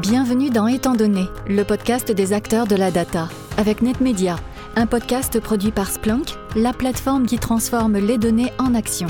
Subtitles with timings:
[0.00, 3.28] Bienvenue dans Étant donné, le podcast des acteurs de la data,
[3.58, 4.36] avec NetMedia,
[4.74, 9.06] un podcast produit par Splunk, la plateforme qui transforme les données en action.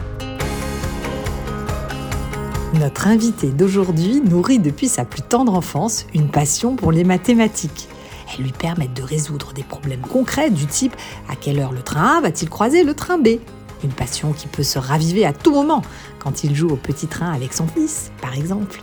[2.74, 7.88] Notre invité d'aujourd'hui nourrit depuis sa plus tendre enfance une passion pour les mathématiques.
[8.34, 10.96] Elles lui permettent de résoudre des problèmes concrets du type
[11.28, 13.38] à quelle heure le train A va-t-il croiser le train B?
[13.84, 15.82] Une passion qui peut se raviver à tout moment,
[16.18, 18.80] quand il joue au petit train avec son fils, par exemple.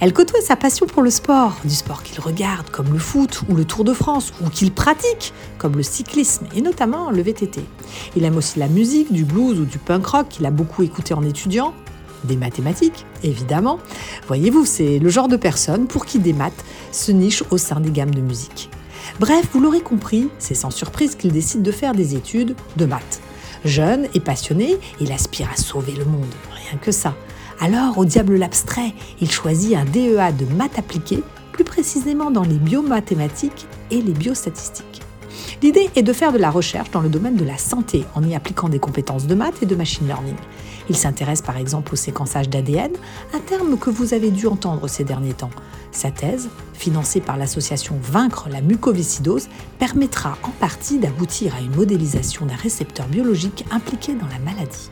[0.00, 3.54] Elle côtoie sa passion pour le sport, du sport qu'il regarde comme le foot ou
[3.54, 7.64] le Tour de France, ou qu'il pratique comme le cyclisme et notamment le VTT.
[8.16, 11.14] Il aime aussi la musique, du blues ou du punk rock qu'il a beaucoup écouté
[11.14, 11.74] en étudiant,
[12.24, 13.78] des mathématiques, évidemment.
[14.26, 17.90] Voyez-vous, c'est le genre de personne pour qui des maths se nichent au sein des
[17.90, 18.70] gammes de musique.
[19.20, 23.20] Bref, vous l'aurez compris, c'est sans surprise qu'il décide de faire des études de maths.
[23.64, 27.14] Jeune et passionné, il aspire à sauver le monde, rien que ça.
[27.64, 31.22] Alors, au diable l'abstrait, il choisit un DEA de maths appliquées,
[31.52, 35.00] plus précisément dans les biomathématiques et les biostatistiques.
[35.62, 38.34] L'idée est de faire de la recherche dans le domaine de la santé en y
[38.34, 40.34] appliquant des compétences de maths et de machine learning.
[40.88, 42.90] Il s'intéresse par exemple au séquençage d'ADN,
[43.32, 45.50] un terme que vous avez dû entendre ces derniers temps.
[45.92, 49.46] Sa thèse, financée par l'association Vaincre la mucoviscidose,
[49.78, 54.90] permettra en partie d'aboutir à une modélisation d'un récepteur biologique impliqué dans la maladie.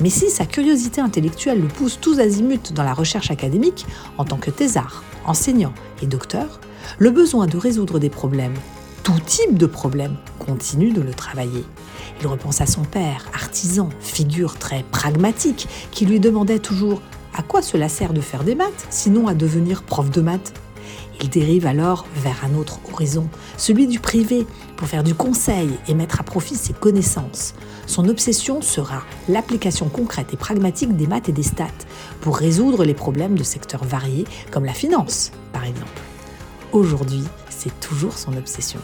[0.00, 3.86] Mais si sa curiosité intellectuelle le pousse tous azimuts dans la recherche académique,
[4.18, 6.60] en tant que thésard, enseignant et docteur,
[6.98, 8.54] le besoin de résoudre des problèmes,
[9.02, 11.64] tout type de problèmes, continue de le travailler.
[12.20, 17.00] Il repense à son père, artisan, figure très pragmatique, qui lui demandait toujours
[17.34, 20.52] à quoi cela sert de faire des maths, sinon à devenir prof de maths
[21.22, 25.94] il dérive alors vers un autre horizon, celui du privé, pour faire du conseil et
[25.94, 27.54] mettre à profit ses connaissances.
[27.86, 31.66] Son obsession sera l'application concrète et pragmatique des maths et des stats
[32.20, 36.00] pour résoudre les problèmes de secteurs variés comme la finance, par exemple.
[36.72, 38.80] Aujourd'hui, c'est toujours son obsession.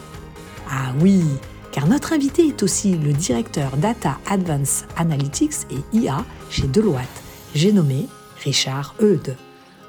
[0.69, 1.23] Ah oui,
[1.71, 7.07] car notre invité est aussi le directeur Data Advanced Analytics et IA chez Deloitte.
[7.55, 8.07] J'ai nommé
[8.43, 9.35] Richard Eudes.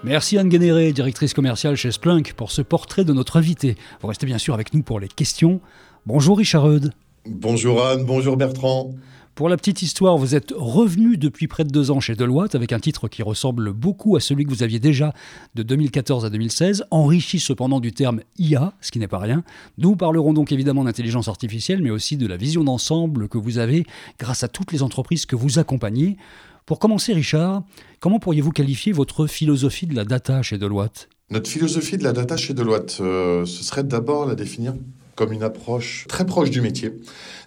[0.02, 3.76] Merci Anne Guénéré, directrice commerciale chez Splunk, pour ce portrait de notre invité.
[4.00, 5.60] Vous restez bien sûr avec nous pour les questions.
[6.06, 6.94] Bonjour Richard Eudes.
[7.26, 8.94] Bonjour Anne, bonjour Bertrand.
[9.34, 12.72] Pour la petite histoire, vous êtes revenu depuis près de deux ans chez Deloitte avec
[12.72, 15.12] un titre qui ressemble beaucoup à celui que vous aviez déjà
[15.54, 19.44] de 2014 à 2016, enrichi cependant du terme IA, ce qui n'est pas rien.
[19.76, 23.86] Nous parlerons donc évidemment d'intelligence artificielle, mais aussi de la vision d'ensemble que vous avez
[24.18, 26.16] grâce à toutes les entreprises que vous accompagnez.
[26.66, 27.62] Pour commencer, Richard,
[27.98, 31.08] comment pourriez-vous qualifier votre philosophie de la data chez Deloitte?
[31.30, 34.74] Notre philosophie de la data chez Deloitte, euh, ce serait d'abord la définir
[35.14, 36.92] comme une approche très proche du métier,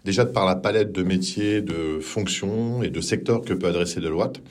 [0.05, 4.41] déjà par la palette de métiers, de fonctions et de secteurs que peut adresser Deloitte.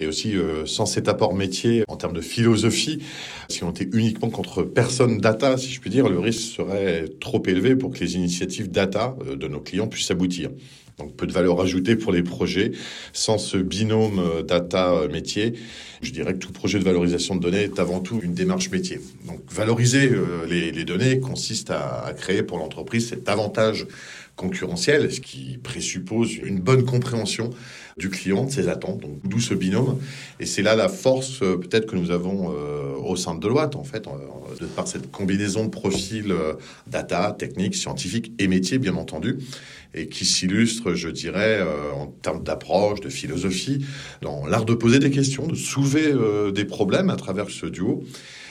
[0.00, 3.02] Et aussi euh, sans cet apport métier en termes de philosophie,
[3.48, 7.42] si on était uniquement contre personne data, si je puis dire, le risque serait trop
[7.46, 10.50] élevé pour que les initiatives data euh, de nos clients puissent aboutir.
[10.98, 12.72] Donc peu de valeur ajoutée pour les projets.
[13.12, 15.54] Sans ce binôme euh, data-métier,
[16.02, 19.00] je dirais que tout projet de valorisation de données est avant tout une démarche métier.
[19.26, 23.86] Donc valoriser euh, les, données consiste à, créer pour l'entreprise cet avantage
[24.38, 27.50] concurrentiel, ce qui présuppose une bonne compréhension
[27.98, 29.98] du client, de ses attentes, donc d'où ce binôme.
[30.40, 32.54] Et c'est là la force euh, peut-être que nous avons
[33.04, 34.04] au sein de Deloitte, en fait,
[34.60, 36.34] de par cette combinaison de profils
[36.86, 39.38] data, technique, scientifique et métier, bien entendu
[39.94, 43.84] et qui s'illustre, je dirais, euh, en termes d'approche, de philosophie,
[44.22, 48.04] dans l'art de poser des questions, de soulever euh, des problèmes à travers ce duo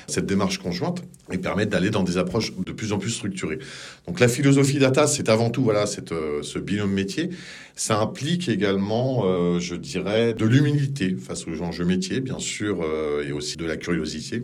[0.07, 3.59] cette démarche conjointe et permettre d'aller dans des approches de plus en plus structurées.
[4.07, 7.29] Donc la philosophie data, c'est avant tout voilà cette, euh, ce binôme métier.
[7.75, 12.83] Ça implique également, je dirais, de l'humilité face aux enjeux métiers, bien sûr,
[13.23, 14.41] et aussi de la curiosité.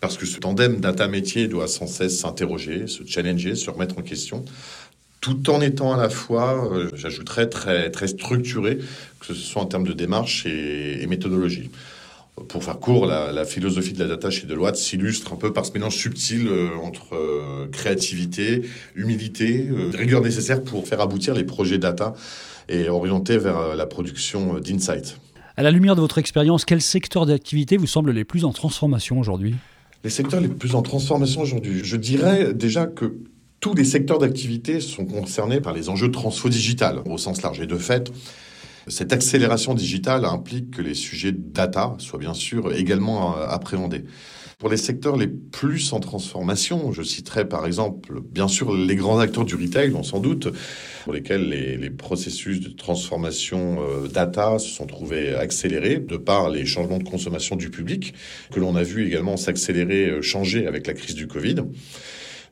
[0.00, 4.44] Parce que ce tandem data-métier doit sans cesse s'interroger, se challenger, se remettre en question
[5.20, 8.78] tout en étant à la fois, euh, j'ajouterais, très, très structuré,
[9.20, 11.70] que ce soit en termes de démarche et, méthodologie.
[12.48, 15.72] Pour faire court, la, philosophie de la data chez Deloitte s'illustre un peu par ce
[15.72, 18.62] mélange subtil euh, entre euh, créativité,
[18.96, 22.14] humilité, rigueur nécessaire pour faire aboutir les projets data
[22.68, 25.18] et orienter vers la production d'insights.
[25.56, 29.18] À la lumière de votre expérience, quel secteur d'activité vous semble les plus en transformation
[29.18, 29.56] aujourd'hui?
[30.04, 33.16] Les secteurs les plus en transformation aujourd'hui, je dirais déjà que
[33.60, 37.60] tous les secteurs d'activité sont concernés par les enjeux transfo-digital au sens large.
[37.60, 38.10] Et de fait,
[38.86, 44.04] Cette accélération digitale implique que les sujets data soient bien sûr également appréhendés.
[44.60, 49.18] Pour les secteurs les plus en transformation, je citerai par exemple, bien sûr, les grands
[49.18, 50.48] acteurs du retail, on s'en doute,
[51.04, 56.66] pour lesquels les, processus de transformation euh, data se sont trouvés accélérés de par les
[56.66, 58.12] changements de consommation du public,
[58.52, 61.56] que l'on a vu également s'accélérer, euh, changer avec la crise du Covid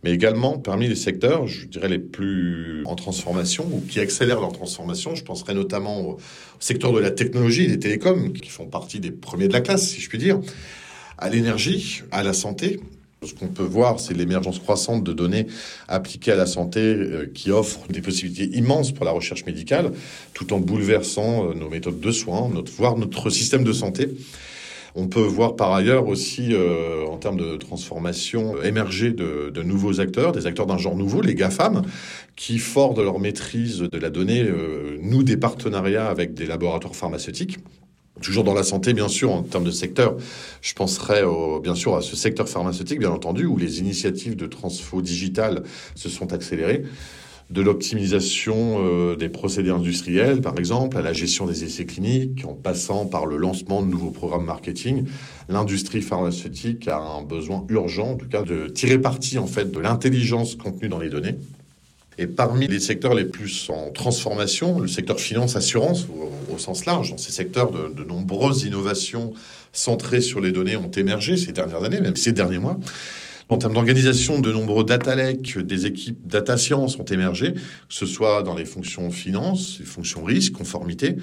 [0.04, 4.52] mais également parmi les secteurs, je dirais les plus en transformation ou qui accélèrent leur
[4.52, 5.14] transformation.
[5.14, 6.18] Je penserai notamment au
[6.60, 9.88] secteur de la technologie et des télécoms, qui font partie des premiers de la classe,
[9.88, 10.40] si je puis dire,
[11.18, 12.80] à l'énergie, à la santé.
[13.24, 15.48] Ce qu'on peut voir, c'est l'émergence croissante de données
[15.88, 19.90] appliquées à la santé euh, qui offrent des possibilités immenses pour la recherche médicale,
[20.34, 24.08] tout en bouleversant euh, nos méthodes de soins, notre, voire notre système de santé.
[25.00, 30.32] On peut voir par ailleurs aussi, euh, en termes de transformation, émerger de, nouveaux acteurs,
[30.32, 31.82] des acteurs d'un genre nouveau, les GAFAM,
[32.34, 34.44] qui, forts de leur maîtrise de la donnée,
[35.00, 37.58] nouent des partenariats avec des laboratoires pharmaceutiques.
[38.22, 40.16] Toujours dans la santé, bien sûr, en termes de secteur,
[40.62, 41.22] je penserai
[41.62, 45.62] bien sûr à ce secteur pharmaceutique, bien entendu, où les initiatives de transfo digital
[45.94, 46.82] se sont accélérées,
[47.50, 52.52] de l'optimisation euh, des procédés industriels, par exemple, à la gestion des essais cliniques, en
[52.52, 55.04] passant par le lancement de nouveaux programmes marketing.
[55.48, 59.78] L'industrie pharmaceutique a un besoin urgent, en tout cas, de tirer parti en fait de
[59.78, 61.36] l'intelligence contenue dans les données
[62.18, 66.08] et parmi les secteurs les plus en transformation, le secteur finance-assurance,
[66.52, 69.32] au, sens large, dans ces secteurs, de, nombreuses innovations
[69.72, 72.76] centrées sur les données ont émergé ces dernières années, même ces derniers mois.
[73.50, 78.04] En termes d'organisation, de nombreux data lakes, des équipes data science ont émergé, que ce
[78.04, 81.16] soit dans les fonctions finance, les fonctions risque, conformité.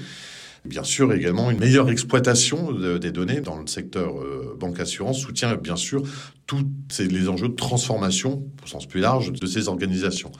[0.66, 5.76] Bien sûr, également une meilleure exploitation des données dans le secteur euh, banque-assurance soutient bien
[5.76, 6.02] sûr
[6.48, 6.66] tous
[6.98, 10.32] les enjeux de transformation, au sens plus large, de ces organisations.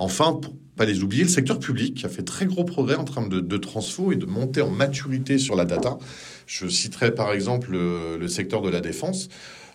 [0.00, 3.28] Enfin, pour pas les oublier, le secteur public a fait très gros progrès en termes
[3.28, 5.98] de, transfo et de montée en maturité sur la data.
[6.46, 9.28] Je citerai par exemple le, secteur de la défense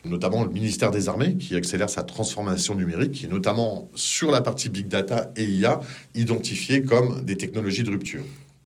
[0.03, 4.69] notamment le ministère des Armées, qui accélère sa transformation numérique, et notamment sur la partie
[4.69, 5.79] big data et IA,
[6.13, 8.21] identifiée comme des technologies de rupture.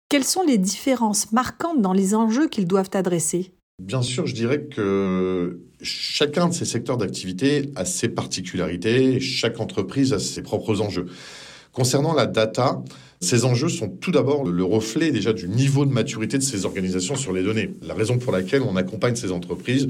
[0.09, 3.53] Quelles sont les différences marquantes dans les enjeux qu'ils doivent adresser?
[3.81, 10.11] Bien sûr, je dirais que chacun de ces secteurs d'activité a ses particularités, chaque entreprise
[10.11, 11.05] a ses propres enjeux.
[11.79, 12.83] Concernant la data,
[13.21, 17.15] ces enjeux sont tout d'abord le reflet déjà du niveau de maturité de ces organisations
[17.15, 17.73] sur les données.
[17.81, 19.87] La raison pour laquelle on accompagne ces entreprises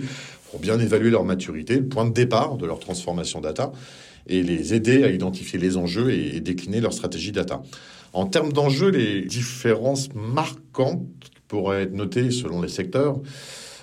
[0.51, 3.71] pour bien évaluer leur maturité, le point de départ de leur transformation data,
[4.27, 7.63] et les aider à identifier les enjeux et décliner leur stratégie data.
[8.13, 11.07] En termes d'enjeux, les différences marquantes
[11.47, 13.19] pourraient être notées selon les secteurs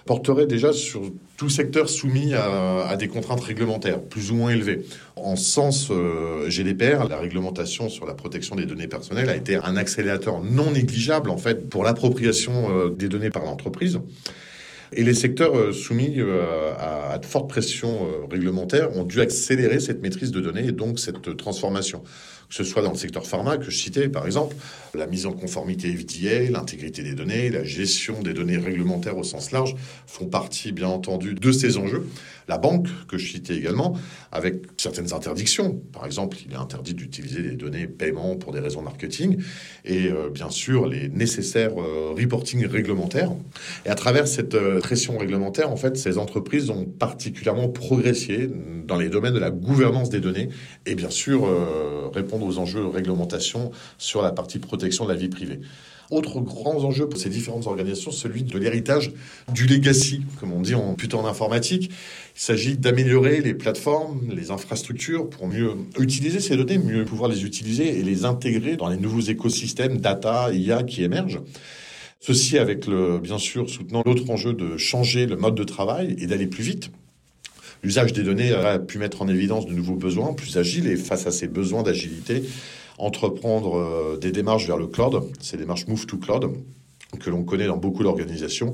[0.06, 1.02] porterait déjà sur
[1.36, 4.86] tout secteur soumis à, des contraintes réglementaires plus ou moins élevées.
[5.16, 9.76] En sens euh, GDPR, la réglementation sur la protection des données personnelles a été un
[9.76, 14.00] accélérateur non négligeable en fait pour l'appropriation euh, des données par l'entreprise.
[14.92, 16.20] Et les secteurs euh, soumis
[16.78, 20.98] à, à de fortes pressions réglementaires ont dû accélérer cette maîtrise de données et donc
[20.98, 22.02] cette transformation
[22.48, 24.56] que ce soit dans le secteur pharma que je citais par exemple,
[24.94, 29.50] la mise en conformité FDA, l'intégrité des données, la gestion des données réglementaires au sens
[29.50, 29.74] large
[30.06, 32.06] font partie bien entendu de ces enjeux.
[32.48, 33.98] La banque que je citais également,
[34.30, 38.82] avec certaines interdictions, par exemple, il est interdit d'utiliser des données paiement pour des raisons
[38.82, 39.42] marketing,
[39.84, 43.32] et euh, bien sûr les nécessaires euh, reporting réglementaires.
[43.84, 48.48] Et à travers cette euh, pression réglementaire, en fait, ces entreprises ont particulièrement progressé
[48.86, 50.48] dans les domaines de la gouvernance des données
[50.86, 51.48] et bien sûr
[52.14, 55.58] répondre aux enjeux de réglementation sur la partie protection de la vie privée.
[56.12, 59.12] Autre grand enjeu pour ces différentes organisations, celui de l'héritage
[59.52, 61.90] du legacy, comme on dit en plutôt en informatique.
[62.36, 67.44] Il s'agit d'améliorer les plateformes, les infrastructures pour mieux utiliser ces données, mieux pouvoir les
[67.44, 71.40] utiliser et les intégrer dans les nouveaux écosystèmes data, IA qui émergent.
[72.20, 76.26] Ceci avec le, bien sûr, soutenant l'autre enjeu de changer le mode de travail et
[76.26, 76.90] d'aller plus vite.
[77.82, 81.26] L'usage des données a pu mettre en évidence de nouveaux besoins plus agiles et face
[81.26, 82.42] à ces besoins d'agilité,
[82.98, 86.50] entreprendre euh, des démarches vers le cloud, ces démarches Move to Cloud,
[87.20, 88.72] que l'on connaît dans beaucoup d'organisations,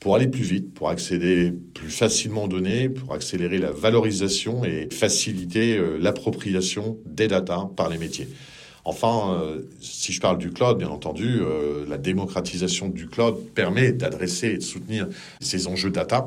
[0.00, 4.88] pour aller plus vite, pour accéder plus facilement aux données, pour accélérer la valorisation et
[4.90, 8.28] faciliter euh, l'appropriation des data par les métiers.
[8.84, 11.40] Enfin, euh, si je parle du cloud, bien entendu,
[11.88, 15.08] la démocratisation du cloud permet d'adresser et de soutenir
[15.40, 16.26] ces enjeux data.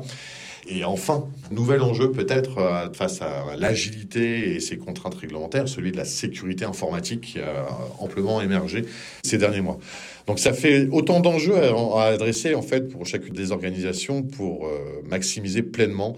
[0.66, 5.96] Et enfin, nouvel enjeu peut-être euh, face à l'agilité et ses contraintes réglementaires, celui de
[5.96, 7.66] la sécurité informatique qui a
[7.98, 8.86] amplement émergé
[9.22, 9.78] ces derniers mois.
[10.26, 15.02] Donc ça fait autant d'enjeux à, adresser en fait pour chacune des organisations pour euh,
[15.08, 16.16] maximiser pleinement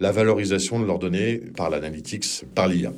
[0.00, 2.92] la valorisation de leurs données par l'analytics, par l'IA.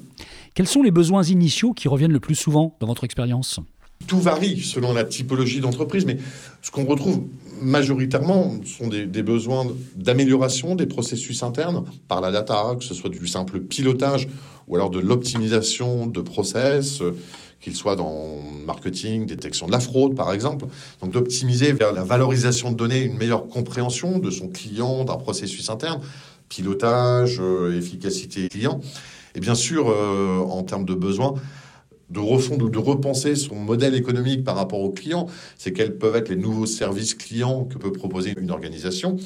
[0.54, 3.60] Quels sont les besoins initiaux qui reviennent le plus souvent dans votre expérience?
[4.06, 6.16] Tout varie selon la typologie d'entreprise, mais
[6.62, 7.22] ce qu'on retrouve
[7.62, 13.26] majoritairement sont des, besoins d'amélioration des processus internes par la data, que ce soit du
[13.26, 14.28] simple pilotage
[14.68, 17.02] ou alors de l'optimisation de process,
[17.60, 20.66] euh, qu'il soit dans marketing, détection de la fraude par exemple.
[21.00, 25.68] Donc d'optimiser vers la valorisation de données, une meilleure compréhension de son client, d'un processus
[25.70, 26.00] interne,
[26.48, 28.80] pilotage, euh, efficacité client.
[29.34, 31.34] Et bien sûr, euh, en termes de besoins,
[32.10, 35.26] de refondre ou de repenser son modèle économique par rapport aux clients.
[35.56, 39.16] C'est quels peuvent être les nouveaux services clients que peut proposer une organisation,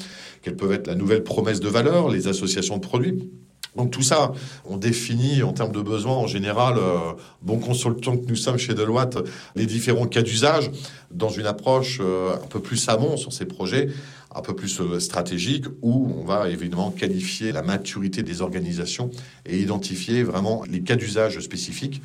[0.43, 3.31] quelles peuvent être la nouvelle promesse de valeur, les associations de produits.
[3.75, 4.31] Donc tout ça,
[4.63, 8.73] on définit en termes de besoins en général, euh, bon consultant que nous sommes chez
[8.73, 9.17] Deloitte,
[9.55, 10.71] les différents cas d'usage
[11.11, 13.89] dans une approche euh, un peu plus amont sur ces projets,
[14.33, 19.11] un peu plus euh, stratégique, où on va évidemment qualifier la maturité des organisations
[19.45, 22.01] et identifier vraiment les cas d'usage spécifiques.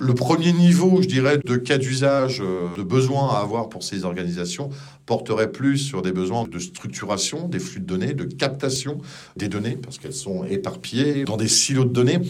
[0.00, 4.04] Le premier niveau, je dirais, de cas d'usage, euh, de besoins à avoir pour ces
[4.04, 4.70] organisations
[5.06, 8.98] porterait plus sur des besoins de structuration des flux de données, de captation
[9.36, 12.20] des données, parce qu'elles sont éparpillées dans des silos de données.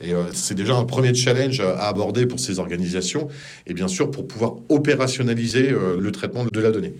[0.00, 3.28] Et euh, c'est déjà un premier challenge à aborder pour ces organisations,
[3.68, 6.94] et bien sûr pour pouvoir opérationnaliser euh, le traitement de la donnée.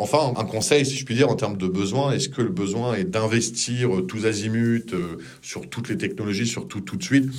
[0.00, 2.94] Enfin, un conseil, si je puis dire, en termes de besoin, est-ce que le besoin
[2.94, 4.94] est d'investir tous azimuts
[5.42, 7.30] sur toutes les technologies, surtout tout de suite?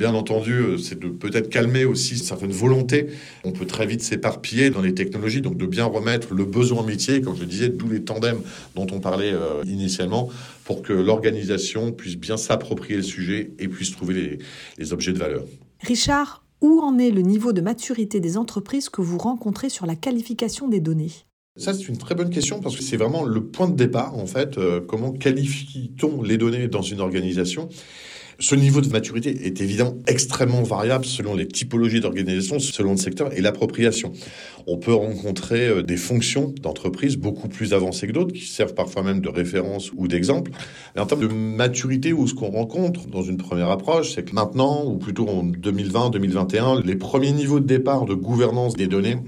[0.00, 3.08] Bien entendu, euh, c'est de peut-être calmer aussi certaines volontés.
[3.44, 7.20] On peut très vite s'éparpiller dans les technologies, donc de bien remettre le besoin métier,
[7.20, 8.40] comme je disais, d'où les tandems
[8.74, 10.30] dont on parlait euh, initialement,
[10.64, 14.38] pour que l'organisation puisse bien s'approprier le sujet et puisse trouver
[14.78, 15.44] les objets de valeur.
[15.80, 19.96] Richard, où en est le niveau de maturité des entreprises que vous rencontrez sur la
[19.96, 21.12] qualification des données?
[21.60, 24.26] Ça, c'est une très bonne question parce que c'est vraiment le point de départ, en
[24.26, 24.56] fait.
[24.56, 27.68] Euh, comment qualifie-t-on les données dans une organisation
[28.42, 33.34] ce niveau de maturité est évidemment extrêmement variable selon les typologies d'organisation, selon le secteur
[33.36, 34.14] et l'appropriation.
[34.66, 39.02] On peut rencontrer euh, des fonctions d'entreprise beaucoup plus avancées que d'autres, qui servent parfois
[39.02, 40.52] même de référence ou d'exemple.
[40.96, 44.34] Et en termes de maturité, où ce qu'on rencontre dans une première approche, c'est que
[44.34, 49.18] maintenant, ou plutôt en 2020-2021, les premiers niveaux de départ de gouvernance des données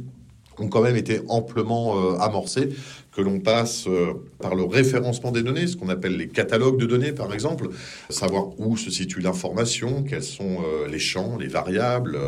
[0.62, 2.70] ont quand même été amplement euh, amorcés.
[3.14, 6.86] Que l'on passe euh, par le référencement des données, ce qu'on appelle les catalogues de
[6.86, 7.68] données par exemple,
[8.08, 12.18] savoir où se situe l'information, quels sont euh, les champs, les variables,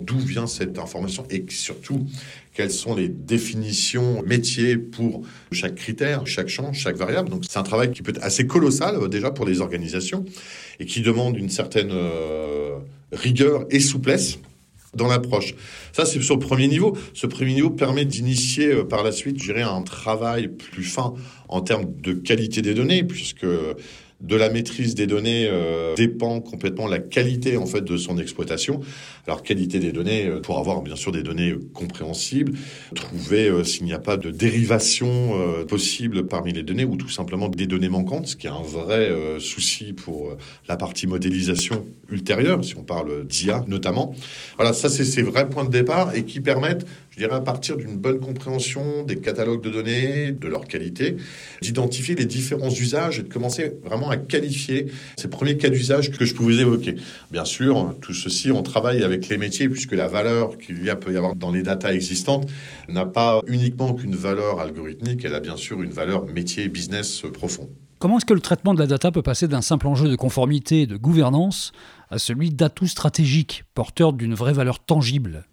[0.00, 2.04] d'où vient cette information et surtout
[2.54, 5.22] quelles sont les définitions métiers pour
[5.52, 7.28] chaque critère, chaque champ, chaque variable.
[7.28, 10.24] Donc c'est un travail qui peut être assez colossal déjà pour les organisations
[10.80, 11.92] et qui demande une certaine
[13.12, 14.38] rigueur et souplesse
[14.94, 15.54] dans l'approche.
[15.92, 16.96] Ça, c'est sur le premier niveau.
[17.14, 21.14] Ce premier niveau permet d'initier euh, par la suite, je dirais, un travail plus fin
[21.48, 23.46] en termes de qualité des données, puisque
[24.22, 28.80] de la maîtrise des données euh, dépend complètement la qualité en fait de son exploitation.
[29.26, 32.52] Alors qualité des données euh, pour avoir bien sûr des données compréhensibles,
[32.94, 35.32] trouver euh, s'il n'y a pas de dérivation
[35.68, 39.10] possible parmi les données ou tout simplement des données manquantes, ce qui est un vrai
[39.38, 40.36] souci pour
[40.68, 44.14] la partie modélisation ultérieure, si on parle d'IA notamment.
[44.56, 47.76] Voilà, ça c'est ces vrais points de départ et qui permettent je dirais à partir
[47.76, 51.16] d'une bonne compréhension des catalogues de données, de leur qualité,
[51.60, 56.24] d'identifier les différents usages et de commencer vraiment à qualifier ces premiers cas d'usage que
[56.24, 56.94] je pouvais évoquer.
[57.30, 60.96] Bien sûr, tout ceci, on travaille avec les métiers puisque la valeur qu'il y a
[60.96, 62.48] peut y avoir dans les datas existantes
[62.88, 67.68] n'a pas uniquement qu'une valeur algorithmique, elle a bien sûr une valeur métier business profond.
[67.98, 70.82] Comment est-ce que le traitement de la data peut passer d'un simple enjeu de conformité
[70.82, 71.72] et de gouvernance
[72.10, 75.44] à celui d'atout stratégique, porteur d'une vraie valeur tangible?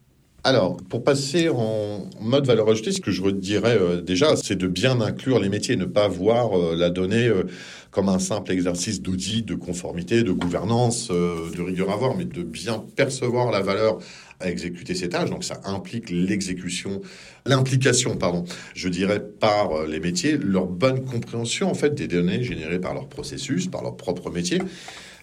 [0.45, 4.67] Alors, pour passer en mode valeur ajoutée, ce que je dirais euh, déjà, c'est de
[4.67, 7.43] bien inclure les métiers, ne pas voir euh, la donnée euh,
[7.91, 12.43] comme un simple exercice d'audit, de conformité, de gouvernance, de rigueur à voir, mais de
[12.43, 13.97] bien percevoir la valeur
[14.39, 15.29] à exécuter ces tâches.
[15.29, 17.01] Donc, ça implique l'exécution,
[17.45, 22.79] l'implication, pardon, je dirais, par les métiers, leur bonne compréhension, en fait, des données générées
[22.79, 24.61] par leur processus, par leur propre métier.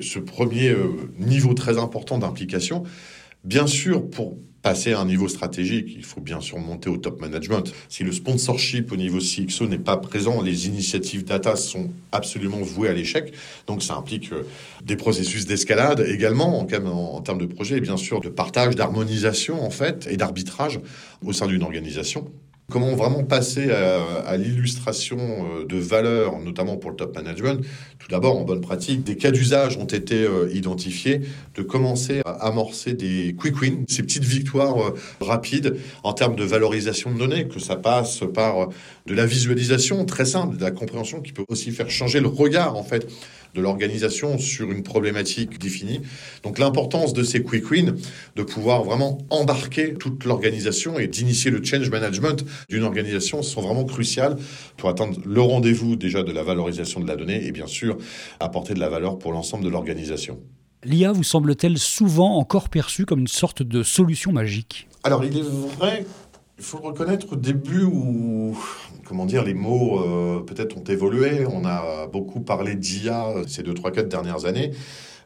[0.00, 0.75] Ce premier
[1.18, 2.82] niveau très important d'implication,
[3.47, 7.21] bien sûr, pour passer à un niveau stratégique, il faut bien sûr monter au top
[7.21, 7.73] management.
[7.88, 12.88] Si le sponsorship au niveau CXO n'est pas présent, les initiatives data sont absolument vouées
[12.88, 13.33] à l'échec.
[13.69, 14.43] Donc ça implique euh,
[14.85, 19.71] des processus d'escalade également en, termes de projet et bien sûr de partage, d'harmonisation en
[19.71, 20.81] fait et d'arbitrage
[21.25, 22.29] au sein d'une organisation.
[22.68, 27.64] Comment vraiment passer à, l'illustration euh, de valeurs, notamment pour le top management?
[28.00, 31.20] Tout d'abord, en bonne pratique, des cas d'usage ont été euh, identifiés,
[31.54, 36.42] de commencer à amorcer des quick wins, ces petites victoires euh, rapides en termes de
[36.42, 38.70] valorisation de données, que ça passe par
[39.06, 42.76] de la visualisation très simple, de la compréhension qui peut aussi faire changer le regard
[42.76, 43.06] en fait
[43.57, 46.01] de l'organisation sur une problématique définie.
[46.43, 47.97] Donc l'importance de ces quick wins,
[48.37, 53.85] de pouvoir vraiment embarquer toute l'organisation et d'initier le change management d'une organisation sont vraiment
[53.85, 54.37] cruciales
[54.77, 57.97] pour atteindre le rendez-vous déjà de la valorisation de la donnée et bien sûr
[58.39, 60.39] apporter de la valeur pour l'ensemble de l'organisation.
[60.85, 64.87] L'IA vous semble-t-elle souvent encore perçue comme une sorte de solution magique?
[65.03, 66.05] Alors il est vrai
[66.59, 68.57] il faut le reconnaître au début où,
[69.05, 71.47] comment dire, les mots euh, peut-être ont évolué.
[71.47, 74.73] On a beaucoup parlé d'IA ces deux, trois, quatre dernières années.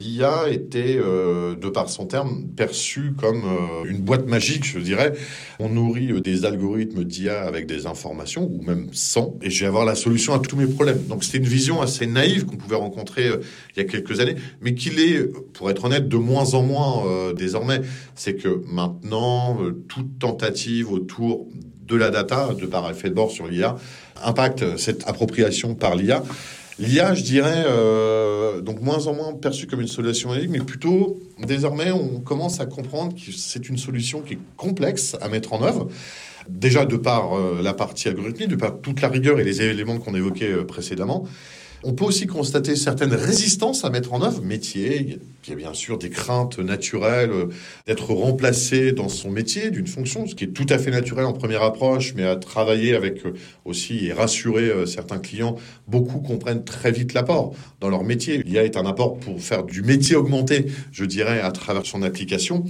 [0.00, 5.12] L'IA était, euh, de par son terme, perçue comme euh, une boîte magique, je dirais.
[5.58, 9.66] On nourrit euh, des algorithmes d'IA avec des informations, ou même sans, et je vais
[9.66, 11.04] avoir la solution à tous mes problèmes.
[11.06, 13.28] Donc c'était une vision assez naïve qu'on pouvait rencontrer
[13.76, 17.32] il y a quelques années, mais qu'il est, pour être honnête, de moins en moins
[17.34, 17.82] désormais.
[18.14, 21.46] C'est que maintenant, toute tentative autour
[21.86, 23.76] de la data, de par effet de bord sur l'IA,
[24.24, 26.22] impacte cette appropriation par l'IA.
[26.80, 31.20] L'IA, je dirais, euh, donc moins en moins perçue comme une solution unique, mais plutôt
[31.46, 35.62] désormais on commence à comprendre que c'est une solution qui est complexe à mettre en
[35.62, 35.88] œuvre.
[36.48, 39.98] Déjà de par euh, la partie algorithmique, de par toute la rigueur et les éléments
[39.98, 41.26] qu'on évoquait euh, précédemment,
[41.82, 45.72] on peut aussi constater certaines résistances à mettre en œuvre, métier, il y a bien
[45.72, 47.46] sûr des craintes naturelles euh,
[47.86, 51.32] d'être remplacé dans son métier, d'une fonction, ce qui est tout à fait naturel en
[51.32, 53.32] première approche, mais à travailler avec euh,
[53.64, 55.56] aussi et rassurer euh, certains clients,
[55.88, 58.42] beaucoup comprennent très vite l'apport dans leur métier.
[58.42, 62.64] L'IA est un apport pour faire du métier augmenté, je dirais, à travers son application.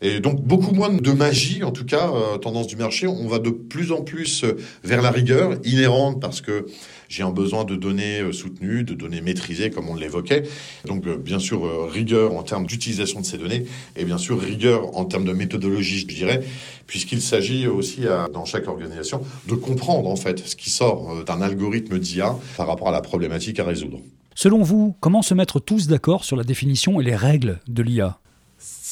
[0.00, 3.06] Et donc beaucoup moins de magie, en tout cas, tendance du marché.
[3.06, 4.44] On va de plus en plus
[4.82, 6.66] vers la rigueur inhérente parce que
[7.12, 10.44] j'ai un besoin de données euh, soutenues, de données maîtrisées, comme on l'évoquait.
[10.84, 13.64] Donc, euh, bien sûr, euh, rigueur en termes d'utilisation de ces données
[13.96, 16.42] et bien sûr rigueur en termes de méthodologie, je dirais,
[16.86, 21.98] puisqu'il s'agit aussi dans chaque organisation de comprendre en fait ce qui sort d'un algorithme
[21.98, 23.98] d'IA par rapport à la problématique à résoudre.
[24.34, 28.18] Selon vous, comment se mettre tous d'accord sur la définition et les règles de l'IA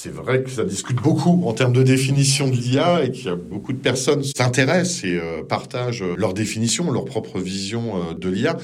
[0.02, 3.28] c'est vrai que ça discute beaucoup en termes de définition de l'IA et qu'il y
[3.28, 8.30] a beaucoup de personnes s'intéressent et euh, partagent leur définition, leur propre vision euh, de
[8.30, 8.56] l'IA.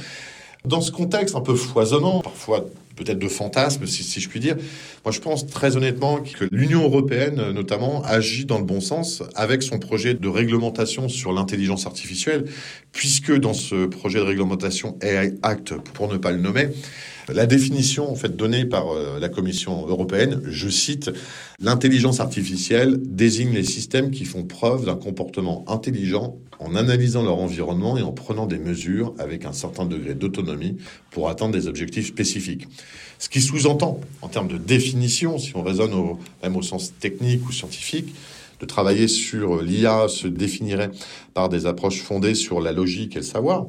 [0.66, 4.56] Dans ce contexte un peu foisonnant, parfois peut-être de fantasme, si, je puis dire,
[5.04, 9.62] moi je pense très honnêtement que l'Union européenne, notamment, agit dans le bon sens avec
[9.62, 12.46] son projet de réglementation sur l'intelligence artificielle,
[12.90, 16.70] puisque dans ce projet de réglementation AI Act, pour ne pas le nommer,
[17.28, 21.10] la définition en fait donnée par euh, la Commission européenne, je cite,
[21.60, 27.98] l'intelligence artificielle désigne les systèmes qui font preuve d'un comportement intelligent en analysant leur environnement
[27.98, 30.76] et en prenant des mesures avec un certain degré d'autonomie
[31.10, 32.66] pour atteindre des objectifs spécifiques.
[33.18, 37.46] Ce qui sous-entend, en termes de définition, si on raisonne au, même au sens technique
[37.48, 38.14] ou scientifique,
[38.60, 40.90] de travailler sur l'IA se définirait
[41.34, 43.66] par des approches fondées sur la logique et le savoir,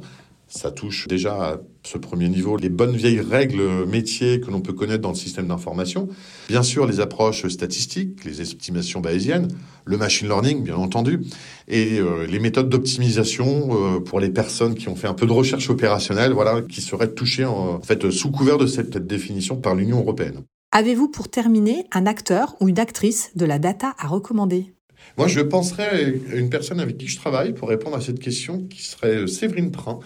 [0.47, 4.73] ça touche déjà à ce premier niveau les bonnes vieilles règles métiers que l'on peut
[4.73, 6.07] connaître dans le système d'information.
[6.49, 9.49] Bien sûr, les approches statistiques, les estimations bayésiennes,
[9.85, 11.21] le machine learning, bien entendu,
[11.67, 15.31] et euh, les méthodes d'optimisation euh, pour les personnes qui ont fait un peu de
[15.31, 19.99] recherche opérationnelle, voilà, qui seraient touchées en fait sous couvert de cette définition par l'Union
[19.99, 20.43] européenne.
[20.71, 24.73] Avez-vous pour terminer un acteur ou une actrice de la data à recommander?
[25.17, 28.63] Moi, je penserais à une personne avec qui je travaille pour répondre à cette question,
[28.63, 29.99] qui serait Séverine Prin,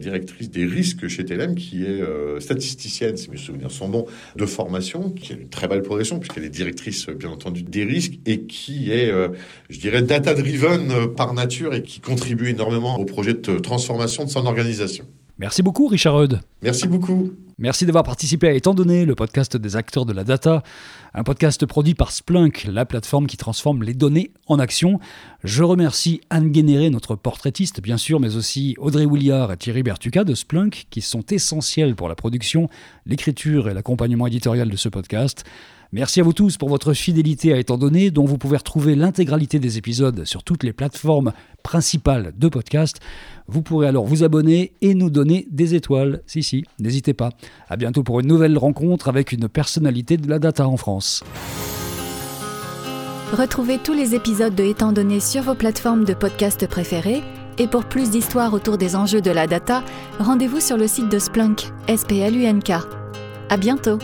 [0.00, 4.46] directrice des risques chez TLM, qui est euh, statisticienne, si mes souvenirs sont bons, de
[4.46, 8.42] formation, qui a une très belle progression, puisqu'elle est directrice, bien entendu, des risques, et
[8.42, 9.28] qui est, euh,
[9.70, 14.30] je dirais, data-driven euh, par nature et qui contribue énormément au projet de transformation de
[14.30, 15.04] son organisation.
[15.38, 16.40] Merci beaucoup, Richard Eudes.
[16.62, 17.30] Merci beaucoup.
[17.58, 20.62] Merci d'avoir participé à Étant donné, le podcast des acteurs de la data,
[21.14, 24.98] un podcast produit par Splunk, la plateforme qui transforme les données en action.
[25.44, 30.24] Je remercie Anne Guénéré, notre portraitiste, bien sûr, mais aussi Audrey Williard et Thierry Bertuca
[30.24, 32.68] de Splunk, qui sont essentiels pour la production,
[33.06, 35.44] l'écriture et l'accompagnement éditorial de ce podcast.
[35.90, 39.58] Merci à vous tous pour votre fidélité à étant donné, dont vous pouvez retrouver l'intégralité
[39.58, 43.00] des épisodes sur toutes les plateformes principales de podcast.
[43.46, 46.20] Vous pourrez alors vous abonner et nous donner des étoiles.
[46.26, 47.30] Si, si, n'hésitez pas.
[47.70, 51.24] À bientôt pour une nouvelle rencontre avec une personnalité de la data en France.
[53.32, 57.22] Retrouvez tous les épisodes de Étant donné sur vos plateformes de podcast préférées.
[57.56, 59.82] Et pour plus d'histoires autour des enjeux de la data,
[60.18, 62.72] rendez-vous sur le site de Splunk, S-P-L-U-N-K.
[63.48, 63.98] À bientôt!